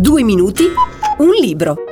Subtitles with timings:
[0.00, 0.72] Due minuti,
[1.18, 1.87] un libro.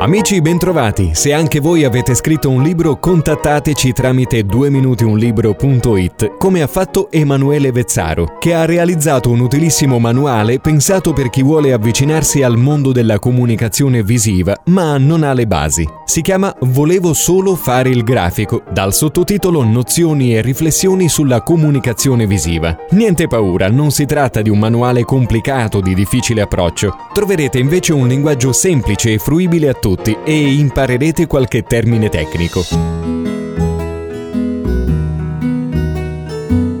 [0.00, 1.10] Amici, bentrovati.
[1.12, 8.36] Se anche voi avete scritto un libro, contattateci tramite 2minutiunlibro.it, come ha fatto Emanuele Vezzaro,
[8.38, 14.04] che ha realizzato un utilissimo manuale pensato per chi vuole avvicinarsi al mondo della comunicazione
[14.04, 15.84] visiva, ma non ha le basi.
[16.04, 22.76] Si chiama Volevo solo fare il grafico, dal sottotitolo Nozioni e riflessioni sulla comunicazione visiva.
[22.90, 26.94] Niente paura, non si tratta di un manuale complicato di difficile approccio.
[27.12, 33.17] Troverete invece un linguaggio semplice e fruibile a tutti tutti e imparerete qualche termine tecnico.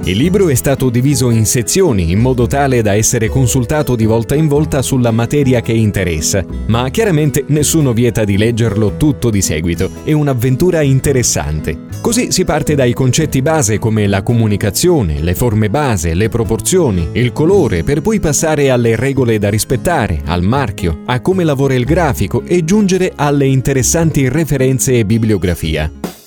[0.08, 4.34] Il libro è stato diviso in sezioni in modo tale da essere consultato di volta
[4.34, 9.90] in volta sulla materia che interessa, ma chiaramente nessuno vieta di leggerlo tutto di seguito,
[10.04, 11.80] è un'avventura interessante.
[12.00, 17.34] Così si parte dai concetti base come la comunicazione, le forme base, le proporzioni, il
[17.34, 22.44] colore, per poi passare alle regole da rispettare, al marchio, a come lavora il grafico
[22.46, 26.17] e giungere alle interessanti referenze e bibliografia.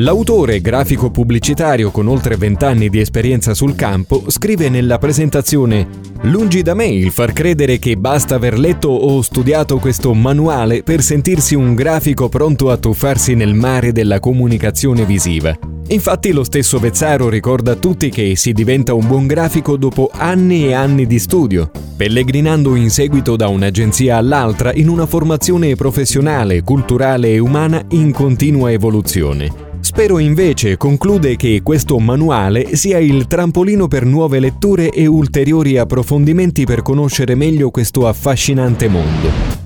[0.00, 5.86] L'autore grafico pubblicitario con oltre 20 anni di esperienza sul campo scrive nella presentazione
[6.22, 11.02] Lungi da me il far credere che basta aver letto o studiato questo manuale per
[11.02, 15.58] sentirsi un grafico pronto a tuffarsi nel mare della comunicazione visiva.
[15.88, 20.66] Infatti lo stesso Vezzaro ricorda a tutti che si diventa un buon grafico dopo anni
[20.66, 27.32] e anni di studio, pellegrinando in seguito da un'agenzia all'altra in una formazione professionale, culturale
[27.32, 29.68] e umana in continua evoluzione.
[29.80, 36.64] Spero invece, conclude, che questo manuale sia il trampolino per nuove letture e ulteriori approfondimenti
[36.64, 39.58] per conoscere meglio questo affascinante mondo.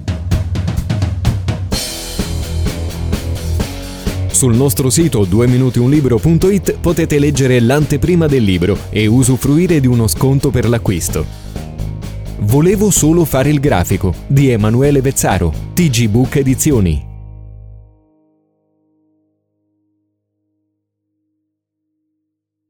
[4.29, 10.69] Sul nostro sito 2minutiunlibro.it potete leggere l'anteprima del libro e usufruire di uno sconto per
[10.69, 11.25] l'acquisto.
[12.41, 17.14] Volevo solo fare il grafico di Emanuele Vezzaro, TG Book Edizioni.